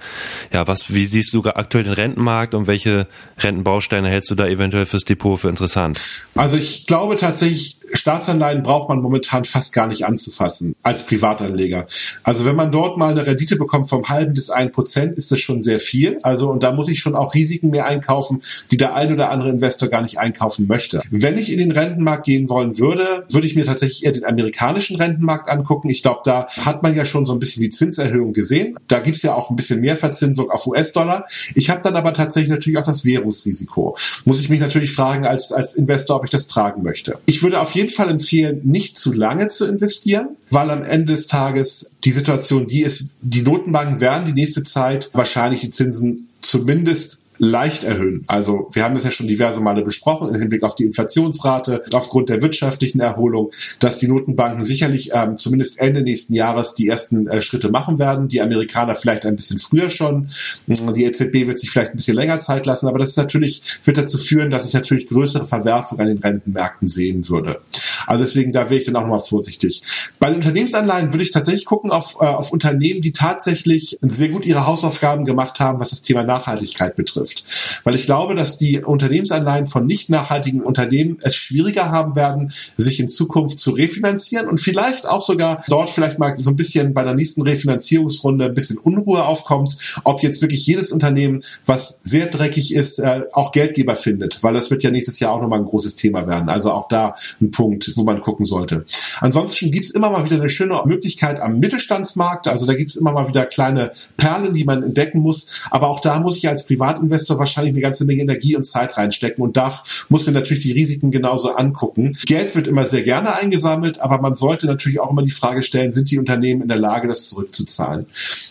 Ja, 0.52 0.66
was, 0.66 0.92
wie 0.92 1.06
siehst 1.06 1.32
du 1.32 1.41
du 1.42 1.56
aktuell 1.56 1.84
den 1.84 1.92
Rentenmarkt 1.92 2.54
und 2.54 2.66
welche 2.66 3.06
Rentenbausteine 3.38 4.08
hältst 4.08 4.30
du 4.30 4.34
da 4.34 4.46
eventuell 4.46 4.87
fürs 4.87 5.04
Depot 5.04 5.38
für 5.38 5.49
interessant? 5.49 6.00
Also 6.34 6.56
ich 6.56 6.87
glaube 6.87 7.16
tatsächlich, 7.16 7.76
Staatsanleihen 7.92 8.62
braucht 8.62 8.88
man 8.88 9.00
momentan 9.00 9.44
fast 9.44 9.72
gar 9.72 9.87
nicht 9.87 10.06
anzufassen 10.06 10.75
als 10.82 11.06
Privatanleger. 11.06 11.87
Also 12.22 12.44
wenn 12.44 12.56
man 12.56 12.72
dort 12.72 12.96
mal 12.96 13.11
eine 13.11 13.26
Rendite 13.26 13.56
bekommt 13.56 13.88
vom 13.88 14.08
halben 14.08 14.34
bis 14.34 14.50
ein 14.50 14.72
Prozent, 14.72 15.18
ist 15.18 15.30
das 15.30 15.40
schon 15.40 15.62
sehr 15.62 15.78
viel. 15.78 16.18
Also 16.22 16.50
und 16.50 16.62
da 16.62 16.72
muss 16.72 16.88
ich 16.88 17.00
schon 17.00 17.14
auch 17.14 17.34
Risiken 17.34 17.70
mehr 17.70 17.87
einkaufen, 17.87 18.42
die 18.70 18.76
der 18.76 18.94
ein 18.94 19.12
oder 19.12 19.30
andere 19.30 19.50
Investor 19.50 19.88
gar 19.88 20.02
nicht 20.02 20.18
einkaufen 20.18 20.66
möchte. 20.66 21.00
Wenn 21.11 21.37
ich 21.37 21.52
in 21.52 21.58
den 21.58 21.72
Rentenmarkt 21.72 22.25
gehen 22.25 22.49
wollen 22.49 22.78
würde, 22.78 23.26
würde 23.30 23.46
ich 23.46 23.56
mir 23.56 23.64
tatsächlich 23.64 24.04
eher 24.04 24.12
den 24.12 24.25
amerikanischen 24.25 24.96
Rentenmarkt 24.96 25.50
angucken. 25.50 25.90
Ich 25.90 26.02
glaube, 26.02 26.20
da 26.25 26.46
hat 26.61 26.82
man 26.82 26.94
ja 26.94 27.04
schon 27.04 27.26
so 27.26 27.32
ein 27.32 27.38
bisschen 27.38 27.62
die 27.62 27.70
Zinserhöhung 27.70 28.32
gesehen. 28.32 28.78
Da 28.88 29.00
gibt 29.00 29.16
es 29.16 29.22
ja 29.22 29.34
auch 29.34 29.50
ein 29.50 29.56
bisschen 29.56 29.80
mehr 29.80 29.96
Verzinsung 29.96 30.50
auf 30.50 30.66
US-Dollar. 30.66 31.26
Ich 31.54 31.70
habe 31.70 31.80
dann 31.82 31.96
aber 31.96 32.12
tatsächlich 32.12 32.50
natürlich 32.50 32.78
auch 32.78 32.84
das 32.84 33.04
Währungsrisiko. 33.04 33.96
Muss 34.24 34.40
ich 34.40 34.48
mich 34.48 34.60
natürlich 34.60 34.92
fragen 34.92 35.26
als, 35.26 35.52
als 35.52 35.74
Investor, 35.74 36.16
ob 36.16 36.24
ich 36.24 36.30
das 36.30 36.46
tragen 36.46 36.82
möchte. 36.82 37.18
Ich 37.26 37.42
würde 37.42 37.60
auf 37.60 37.72
jeden 37.72 37.88
Fall 37.88 38.10
empfehlen, 38.10 38.60
nicht 38.64 38.98
zu 38.98 39.12
lange 39.12 39.48
zu 39.48 39.66
investieren, 39.66 40.28
weil 40.50 40.70
am 40.70 40.82
Ende 40.82 41.12
des 41.12 41.26
Tages 41.26 41.92
die 42.04 42.12
Situation 42.12 42.66
die 42.66 42.82
ist, 42.82 43.10
die 43.20 43.42
Notenbanken 43.42 44.00
werden 44.00 44.26
die 44.26 44.32
nächste 44.32 44.62
Zeit 44.62 45.10
wahrscheinlich 45.12 45.60
die 45.60 45.70
Zinsen 45.70 46.28
zumindest 46.40 47.22
leicht 47.42 47.82
erhöhen. 47.82 48.22
Also 48.28 48.68
wir 48.70 48.84
haben 48.84 48.94
das 48.94 49.02
ja 49.02 49.11
schon 49.11 49.26
diverse 49.26 49.61
Male 49.61 49.82
besprochen 49.82 50.32
im 50.32 50.40
Hinblick 50.40 50.62
auf 50.62 50.76
die 50.76 50.84
Inflationsrate, 50.84 51.82
aufgrund 51.92 52.28
der 52.28 52.40
wirtschaftlichen 52.40 53.00
Erholung, 53.00 53.50
dass 53.80 53.99
die 53.99 54.06
Notenbanken 54.06 54.64
sicherlich 54.64 55.11
ähm, 55.12 55.37
zumindest 55.37 55.80
Ende 55.80 56.02
nächsten 56.02 56.34
Jahres 56.34 56.75
die 56.75 56.87
ersten 56.87 57.26
äh, 57.26 57.42
Schritte 57.42 57.68
machen 57.68 57.99
werden. 57.99 58.28
Die 58.28 58.40
Amerikaner 58.40 58.94
vielleicht 58.94 59.26
ein 59.26 59.34
bisschen 59.34 59.58
früher 59.58 59.90
schon. 59.90 60.28
Die 60.68 61.04
EZB 61.04 61.49
wird 61.49 61.58
sich 61.58 61.70
vielleicht 61.70 61.90
ein 61.90 61.96
bisschen 61.96 62.14
länger 62.14 62.38
Zeit 62.38 62.64
lassen, 62.64 62.87
aber 62.87 63.00
das 63.00 63.08
ist 63.08 63.16
natürlich, 63.16 63.61
wird 63.82 63.99
dazu 63.99 64.18
führen, 64.18 64.50
dass 64.50 64.68
ich 64.68 64.75
natürlich 64.75 65.08
größere 65.08 65.44
Verwerfungen 65.44 66.02
an 66.02 66.14
den 66.14 66.18
Rentenmärkten 66.18 66.87
sehen 66.87 67.28
würde. 67.28 67.61
Also 68.06 68.25
deswegen, 68.25 68.52
da 68.52 68.71
wäre 68.71 68.80
ich 68.80 68.87
dann 68.87 68.97
auch 68.97 69.02
nochmal 69.02 69.21
vorsichtig. 69.21 69.82
Bei 70.18 70.28
den 70.28 70.37
Unternehmensanleihen 70.37 71.12
würde 71.12 71.23
ich 71.23 71.30
tatsächlich 71.30 71.64
gucken 71.64 71.90
auf, 71.90 72.16
äh, 72.21 72.25
auf 72.25 72.52
Unternehmen, 72.52 73.02
die 73.02 73.12
tatsächlich 73.12 73.99
sehr 74.02 74.28
gut 74.28 74.47
ihre 74.47 74.66
Hausaufgaben 74.66 75.25
gemacht 75.25 75.61
haben, 75.61 75.80
was 75.80 75.90
das 75.90 76.02
Thema 76.02 76.25
Nachhaltigkeit 76.25 76.97
betrifft. 76.97 77.44
Weil 77.85 77.94
ich 77.94 78.06
glaube, 78.06 78.35
dass 78.35 78.56
die 78.56 78.82
Unternehmensanleihen 78.82 79.66
von 79.66 79.87
nicht 79.87 80.11
nachhaltigen 80.11 80.62
Unternehmen 80.62 81.18
es 81.23 81.37
schwieriger 81.37 81.90
haben 81.90 82.16
werden, 82.16 82.52
sich 82.76 83.00
in 83.00 83.09
Zukunft 83.09 83.59
zu 83.59 83.73
refinanzieren 83.73 84.49
und 84.49 84.59
vielleicht 84.59 85.06
auch 85.06 85.25
sogar 85.25 85.62
dort 85.68 85.90
vielleicht 85.90 86.18
mal 86.18 86.35
so 86.38 86.50
ein 86.50 86.56
bisschen 86.56 86.94
bei 86.94 87.04
der 87.04 87.14
nächsten 87.14 87.42
Refinanzierungsrunde 87.42 88.47
ein 88.47 88.54
bisschen 88.54 88.78
Unruhe 88.78 89.25
aufkommt, 89.25 89.76
ob 90.04 90.23
jetzt 90.23 90.42
wirklich 90.42 90.66
jedes 90.66 90.92
Unternehmen, 90.92 91.42
was 91.66 92.00
sehr 92.02 92.26
dreckig 92.26 92.73
ist, 92.75 92.99
äh, 92.99 93.23
auch 93.32 93.52
Geldgeber 93.52 93.97
findet, 93.97 94.42
weil 94.42 94.54
das 94.54 94.71
wird 94.71 94.82
ja 94.82 94.90
nächstes 94.90 95.21
Jahr 95.21 95.32
auch 95.32 95.40
nochmal 95.40 95.61
ein 95.61 95.64
großes 95.64 95.97
Thema 95.97 96.26
werden. 96.26 96.49
Also 96.49 96.73
auch 96.73 96.88
da 96.88 97.14
ein 97.40 97.50
Punkt, 97.50 97.91
wo 97.96 98.04
man 98.04 98.20
gucken 98.20 98.46
sollte. 98.46 98.84
Ansonsten 99.20 99.70
gibt's 99.70 99.90
immer 99.90 100.11
mal 100.11 100.25
wieder 100.25 100.37
eine 100.37 100.49
schöne 100.49 100.80
Möglichkeit 100.84 101.40
am 101.40 101.58
Mittelstandsmarkt. 101.58 102.49
Also 102.49 102.66
da 102.66 102.75
gibt's 102.75 102.96
immer 102.96 103.12
mal 103.12 103.28
wieder 103.28 103.46
kleine 103.46 103.92
Perlen, 104.16 104.54
die 104.54 104.64
man 104.64 104.82
entdecken 104.82 105.20
muss. 105.20 105.62
Aber 105.70 105.88
auch 105.88 106.00
da 106.00 106.20
muss 106.20 106.37
ich 106.37 106.49
als 106.49 106.64
Privatinvestor 106.66 107.38
wahrscheinlich 107.38 107.72
eine 107.72 107.82
ganze 107.82 108.04
Menge 108.04 108.22
Energie 108.22 108.56
und 108.56 108.64
Zeit 108.64 108.96
reinstecken 108.96 109.42
und 109.42 109.56
darf, 109.56 110.06
muss 110.08 110.26
mir 110.26 110.32
natürlich 110.32 110.62
die 110.62 110.72
Risiken 110.72 111.11
genauso 111.11 111.54
angucken. 111.54 112.16
Geld 112.25 112.54
wird 112.54 112.66
immer 112.66 112.84
sehr 112.84 113.02
gerne 113.02 113.37
eingesammelt, 113.37 114.00
aber 114.00 114.20
man 114.20 114.34
sollte 114.34 114.66
natürlich 114.66 115.00
auch 115.00 115.11
immer 115.11 115.22
die 115.22 115.30
Frage 115.30 115.62
stellen, 115.62 115.90
sind 115.90 116.11
die 116.11 116.18
Unternehmen 116.18 116.62
in 116.62 116.68
der 116.68 116.78
Lage, 116.78 117.08
das 117.08 117.28
zurückzuzahlen? 117.28 118.06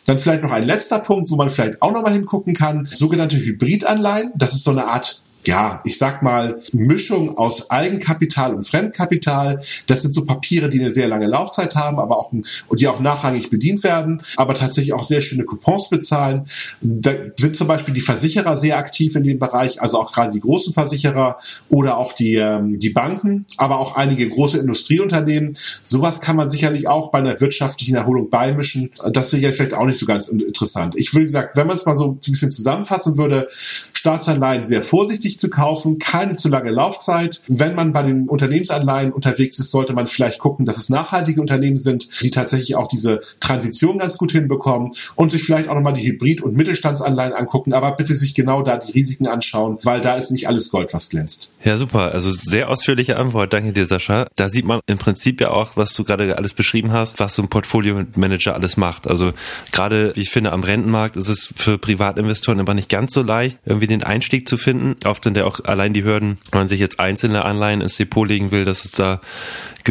Dann 0.05 0.17
vielleicht 0.17 0.43
noch 0.43 0.51
ein 0.51 0.65
letzter 0.65 1.00
Punkt, 1.00 1.31
wo 1.31 1.36
man 1.36 1.50
vielleicht 1.50 1.81
auch 1.81 1.91
nochmal 1.91 2.13
hingucken 2.13 2.53
kann, 2.53 2.88
sogenannte 2.91 3.38
Hybridanleihen. 3.38 4.31
Das 4.36 4.53
ist 4.53 4.63
so 4.63 4.71
eine 4.71 4.86
Art 4.86 5.21
ja, 5.45 5.81
ich 5.86 5.98
sag 5.98 6.21
mal, 6.21 6.62
Mischung 6.71 7.38
aus 7.38 7.71
Eigenkapital 7.71 8.53
und 8.53 8.63
Fremdkapital. 8.63 9.62
Das 9.88 10.01
sind 10.01 10.13
so 10.13 10.25
Papiere, 10.25 10.69
die 10.69 10.79
eine 10.79 10.91
sehr 10.91 11.07
lange 11.07 11.27
Laufzeit 11.27 11.75
haben, 11.75 12.00
aber 12.00 12.17
auch, 12.17 12.31
und 12.31 12.79
die 12.79 12.88
auch 12.88 13.00
nachrangig 13.00 13.50
bedient 13.50 13.83
werden, 13.83 14.21
aber 14.38 14.53
tatsächlich 14.53 14.93
auch 14.93 15.03
sehr 15.03 15.21
schöne 15.21 15.43
Coupons 15.43 15.89
bezahlen. 15.89 16.45
Da 16.81 17.12
sind 17.38 17.55
zum 17.55 17.67
Beispiel 17.67 17.93
die 17.93 18.01
Versicherer 18.01 18.57
sehr 18.57 18.77
aktiv 18.77 19.15
in 19.15 19.24
dem 19.24 19.39
Bereich, 19.39 19.81
also 19.81 20.00
auch 20.00 20.12
gerade 20.12 20.31
die 20.31 20.39
großen 20.39 20.74
Versicherer 20.74 21.38
oder 21.69 21.98
auch 21.98 22.13
die, 22.13 22.36
ähm, 22.36 22.79
die 22.79 22.91
Banken, 22.91 23.45
aber 23.57 23.79
auch 23.79 23.95
einige 23.95 24.27
große 24.29 24.60
Industrieunternehmen. 24.60 25.53
Sowas 25.81 26.21
kann 26.21 26.36
man 26.36 26.50
sicherlich 26.50 26.88
auch 26.88 27.12
bei 27.12 27.19
einer 27.19 27.39
wirtschaftlichen 27.41 27.95
Erholung 27.95 28.29
beimischen. 28.29 28.91
Das 29.12 29.33
ist 29.33 29.41
ja 29.41 29.51
vielleicht 29.51 29.74
auch 29.74 29.86
nicht 29.86 30.00
so 30.00 30.05
ganz 30.05 30.27
interessant. 30.27 30.95
Ich 30.98 31.13
würde 31.13 31.25
gesagt, 31.25 31.57
wenn 31.57 31.67
man 31.67 31.75
es 31.75 31.86
mal 31.86 31.95
so 31.95 32.12
ein 32.12 32.31
bisschen 32.31 32.51
zusammenfassen 32.51 33.17
würde, 33.17 33.48
Staatsanleihen 33.93 34.63
sehr 34.63 34.81
vorsichtig 34.81 35.30
günstig 35.31 35.39
zu 35.39 35.50
kaufen, 35.50 36.00
keine 36.00 36.35
zu 36.35 36.50
lange 36.50 36.71
Laufzeit. 36.71 37.41
Wenn 37.47 37.75
man 37.75 37.93
bei 37.93 38.03
den 38.03 38.27
Unternehmensanleihen 38.27 39.11
unterwegs 39.11 39.59
ist, 39.59 39.71
sollte 39.71 39.93
man 39.93 40.07
vielleicht 40.07 40.39
gucken, 40.39 40.65
dass 40.65 40.77
es 40.77 40.89
nachhaltige 40.89 41.39
Unternehmen 41.39 41.77
sind, 41.77 42.07
die 42.21 42.29
tatsächlich 42.29 42.75
auch 42.75 42.88
diese 42.88 43.19
Transition 43.39 43.97
ganz 43.97 44.17
gut 44.17 44.31
hinbekommen 44.31 44.91
und 45.15 45.31
sich 45.31 45.43
vielleicht 45.43 45.69
auch 45.69 45.75
nochmal 45.75 45.93
die 45.93 46.03
Hybrid- 46.03 46.41
und 46.41 46.55
Mittelstandsanleihen 46.55 47.33
angucken, 47.33 47.73
aber 47.73 47.95
bitte 47.95 48.15
sich 48.15 48.35
genau 48.35 48.61
da 48.61 48.77
die 48.77 48.91
Risiken 48.91 49.27
anschauen, 49.27 49.77
weil 49.83 50.01
da 50.01 50.15
ist 50.15 50.31
nicht 50.31 50.47
alles 50.47 50.69
Gold, 50.69 50.93
was 50.93 51.09
glänzt. 51.09 51.50
Ja, 51.63 51.77
super. 51.77 52.11
Also 52.11 52.31
sehr 52.31 52.69
ausführliche 52.69 53.17
Antwort. 53.17 53.53
Danke 53.53 53.73
dir, 53.73 53.85
Sascha. 53.85 54.27
Da 54.35 54.50
sieht 54.50 54.65
man 54.65 54.81
im 54.88 54.97
Prinzip 54.97 55.39
ja 55.41 55.51
auch, 55.51 55.77
was 55.77 55.93
du 55.93 56.03
gerade 56.03 56.38
alles 56.38 56.53
beschrieben 56.53 56.91
hast, 56.91 57.19
was 57.19 57.35
so 57.35 57.41
ein 57.41 57.50
Portfolio-Manager 57.50 58.53
alles 58.53 58.77
macht. 58.77 59.07
Also 59.07 59.33
gerade, 59.71 60.15
wie 60.15 60.21
ich 60.21 60.29
finde, 60.29 60.51
am 60.51 60.63
Rentenmarkt 60.63 61.15
ist 61.15 61.27
es 61.27 61.53
für 61.55 61.77
Privatinvestoren 61.77 62.59
immer 62.59 62.73
nicht 62.73 62.89
ganz 62.89 63.13
so 63.13 63.21
leicht, 63.21 63.59
irgendwie 63.65 63.88
den 63.88 64.03
Einstieg 64.03 64.47
zu 64.47 64.57
finden. 64.57 64.95
Oft 65.22 65.25
sind 65.25 65.38
ja 65.38 65.46
auch 65.46 65.63
allein 65.66 65.94
die 65.94 66.04
Hürden, 66.04 66.40
wenn 66.50 66.62
man 66.62 66.68
sich 66.68 66.80
jetzt 66.80 67.00
einzelne 67.00 67.46
Anleihen 67.46 67.82
ins 67.82 67.96
Depot 67.96 68.28
legen 68.28 68.50
will, 68.50 68.66
dass 68.66 68.86
es 68.86 68.94
da 68.94 69.22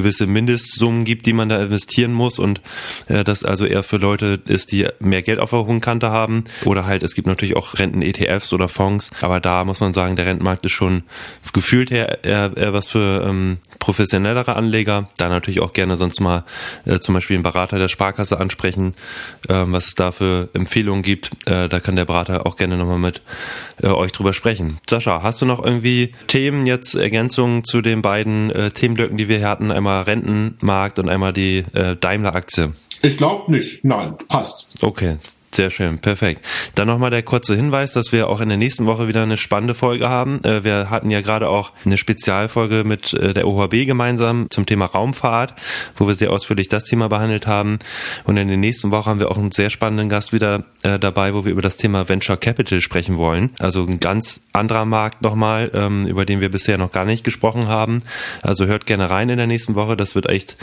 gewisse 0.00 0.26
Mindestsummen 0.26 1.04
gibt, 1.04 1.26
die 1.26 1.32
man 1.32 1.48
da 1.48 1.62
investieren 1.62 2.12
muss 2.12 2.38
und 2.38 2.60
äh, 3.08 3.24
das 3.24 3.44
also 3.44 3.64
eher 3.64 3.82
für 3.82 3.96
Leute 3.96 4.40
ist, 4.46 4.72
die 4.72 4.88
mehr 4.98 5.22
Geld 5.22 5.38
auf 5.38 5.50
der 5.50 5.66
hohen 5.66 5.80
Kante 5.80 6.10
haben 6.10 6.44
oder 6.64 6.86
halt 6.86 7.02
es 7.02 7.14
gibt 7.14 7.26
natürlich 7.26 7.56
auch 7.56 7.78
Renten-ETFs 7.78 8.52
oder 8.52 8.68
Fonds, 8.68 9.10
aber 9.20 9.40
da 9.40 9.64
muss 9.64 9.80
man 9.80 9.92
sagen, 9.92 10.16
der 10.16 10.26
Rentenmarkt 10.26 10.64
ist 10.64 10.72
schon 10.72 11.02
gefühlt 11.52 11.90
her 11.90 12.24
eher, 12.24 12.52
eher 12.56 12.72
was 12.72 12.88
für 12.88 13.24
ähm, 13.26 13.58
professionellere 13.78 14.56
Anleger. 14.56 15.08
Da 15.16 15.28
natürlich 15.28 15.60
auch 15.60 15.72
gerne 15.72 15.96
sonst 15.96 16.20
mal 16.20 16.44
äh, 16.84 17.00
zum 17.00 17.14
Beispiel 17.14 17.36
einen 17.36 17.42
Berater 17.42 17.78
der 17.78 17.88
Sparkasse 17.88 18.38
ansprechen, 18.38 18.94
äh, 19.48 19.64
was 19.66 19.88
es 19.88 19.94
da 19.94 20.12
für 20.12 20.48
Empfehlungen 20.52 21.02
gibt. 21.02 21.30
Äh, 21.46 21.68
da 21.68 21.80
kann 21.80 21.96
der 21.96 22.04
Berater 22.04 22.46
auch 22.46 22.56
gerne 22.56 22.76
nochmal 22.76 22.98
mit 22.98 23.22
äh, 23.82 23.88
euch 23.88 24.12
drüber 24.12 24.32
sprechen. 24.32 24.78
Sascha, 24.88 25.22
hast 25.22 25.42
du 25.42 25.46
noch 25.46 25.64
irgendwie 25.64 26.12
Themen 26.26 26.66
jetzt, 26.66 26.94
Ergänzungen 26.94 27.64
zu 27.64 27.80
den 27.82 28.02
beiden 28.02 28.50
äh, 28.50 28.70
Themenblöcken, 28.70 29.16
die 29.16 29.28
wir 29.28 29.38
hier 29.38 29.48
hatten? 29.48 29.72
Einmal 29.72 29.89
Rentenmarkt 29.98 30.98
und 30.98 31.08
einmal 31.08 31.32
die 31.32 31.64
äh, 31.74 31.96
Daimler-Aktie. 31.96 32.72
Ich 33.02 33.16
glaube 33.16 33.50
nicht. 33.50 33.84
Nein, 33.84 34.14
passt. 34.28 34.82
Okay, 34.82 35.16
sehr 35.52 35.70
schön, 35.70 35.98
perfekt. 35.98 36.44
Dann 36.76 36.86
nochmal 36.86 37.10
der 37.10 37.24
kurze 37.24 37.56
Hinweis, 37.56 37.92
dass 37.92 38.12
wir 38.12 38.28
auch 38.28 38.40
in 38.40 38.48
der 38.48 38.56
nächsten 38.56 38.86
Woche 38.86 39.08
wieder 39.08 39.24
eine 39.24 39.36
spannende 39.36 39.74
Folge 39.74 40.08
haben. 40.08 40.44
Äh, 40.44 40.62
wir 40.62 40.90
hatten 40.90 41.10
ja 41.10 41.22
gerade 41.22 41.48
auch 41.48 41.72
eine 41.84 41.96
Spezialfolge 41.96 42.84
mit 42.84 43.14
äh, 43.14 43.34
der 43.34 43.48
OHB 43.48 43.84
gemeinsam 43.84 44.46
zum 44.50 44.64
Thema 44.64 44.84
Raumfahrt, 44.84 45.54
wo 45.96 46.06
wir 46.06 46.14
sehr 46.14 46.30
ausführlich 46.30 46.68
das 46.68 46.84
Thema 46.84 47.08
behandelt 47.08 47.48
haben. 47.48 47.80
Und 48.24 48.36
in 48.36 48.46
der 48.46 48.56
nächsten 48.58 48.92
Woche 48.92 49.10
haben 49.10 49.18
wir 49.18 49.28
auch 49.28 49.38
einen 49.38 49.50
sehr 49.50 49.70
spannenden 49.70 50.08
Gast 50.08 50.32
wieder 50.32 50.62
äh, 50.84 51.00
dabei, 51.00 51.34
wo 51.34 51.44
wir 51.44 51.50
über 51.50 51.62
das 51.62 51.78
Thema 51.78 52.08
Venture 52.08 52.36
Capital 52.36 52.80
sprechen 52.80 53.16
wollen. 53.16 53.50
Also 53.58 53.84
ein 53.84 53.98
ganz 53.98 54.42
anderer 54.52 54.84
Markt 54.84 55.20
nochmal, 55.22 55.72
ähm, 55.74 56.06
über 56.06 56.24
den 56.26 56.40
wir 56.40 56.50
bisher 56.50 56.78
noch 56.78 56.92
gar 56.92 57.04
nicht 57.04 57.24
gesprochen 57.24 57.66
haben. 57.66 58.02
Also 58.42 58.66
hört 58.66 58.86
gerne 58.86 59.10
rein 59.10 59.28
in 59.28 59.36
der 59.36 59.48
nächsten 59.48 59.74
Woche, 59.74 59.96
das 59.96 60.14
wird 60.14 60.28
echt 60.28 60.56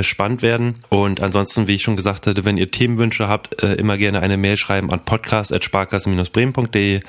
spannend 0.00 0.40
werden. 0.40 0.76
Und 0.88 1.20
ansonsten, 1.20 1.66
wie 1.66 1.74
ich 1.74 1.82
schon 1.82 1.96
gesagt 1.96 2.26
hatte, 2.26 2.44
wenn 2.44 2.56
ihr 2.56 2.70
Themenwünsche 2.70 3.28
habt, 3.28 3.62
immer 3.62 3.96
gerne 3.96 4.20
eine 4.20 4.29
Mail 4.36 4.56
schreiben 4.56 4.90
an 4.90 5.00
podcast.sparkassen-bremen.de. 5.00 7.00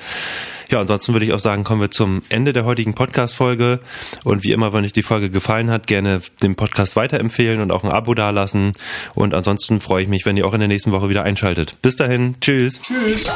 Ja, 0.70 0.80
ansonsten 0.80 1.12
würde 1.12 1.26
ich 1.26 1.34
auch 1.34 1.38
sagen, 1.38 1.64
kommen 1.64 1.82
wir 1.82 1.90
zum 1.90 2.22
Ende 2.30 2.54
der 2.54 2.64
heutigen 2.64 2.94
Podcast-Folge. 2.94 3.80
Und 4.24 4.42
wie 4.42 4.52
immer, 4.52 4.72
wenn 4.72 4.84
euch 4.84 4.94
die 4.94 5.02
Folge 5.02 5.28
gefallen 5.28 5.70
hat, 5.70 5.86
gerne 5.86 6.22
den 6.42 6.56
Podcast 6.56 6.96
weiterempfehlen 6.96 7.60
und 7.60 7.70
auch 7.70 7.84
ein 7.84 7.90
Abo 7.90 8.14
dalassen. 8.14 8.72
Und 9.14 9.34
ansonsten 9.34 9.80
freue 9.80 10.04
ich 10.04 10.08
mich, 10.08 10.24
wenn 10.24 10.38
ihr 10.38 10.46
auch 10.46 10.54
in 10.54 10.60
der 10.60 10.68
nächsten 10.68 10.92
Woche 10.92 11.10
wieder 11.10 11.24
einschaltet. 11.24 11.76
Bis 11.82 11.96
dahin, 11.96 12.36
tschüss. 12.40 12.80
Tschüss. 12.80 13.30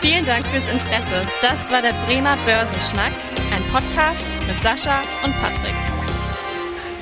Vielen 0.00 0.26
Dank 0.26 0.46
fürs 0.46 0.68
Interesse. 0.68 1.26
Das 1.40 1.70
war 1.70 1.80
der 1.80 1.94
Bremer 2.06 2.36
Börsenschnack, 2.44 3.12
ein 3.54 3.62
Podcast 3.72 4.36
mit 4.46 4.60
Sascha 4.62 5.00
und 5.24 5.32
Patrick. 5.40 5.93